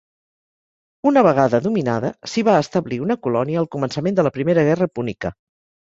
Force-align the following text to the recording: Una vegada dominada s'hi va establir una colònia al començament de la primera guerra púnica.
Una 1.09 1.23
vegada 1.27 1.59
dominada 1.67 2.11
s'hi 2.31 2.43
va 2.49 2.57
establir 2.63 2.99
una 3.09 3.19
colònia 3.27 3.61
al 3.65 3.69
començament 3.77 4.19
de 4.21 4.27
la 4.29 4.37
primera 4.39 4.65
guerra 4.71 4.89
púnica. 4.99 5.37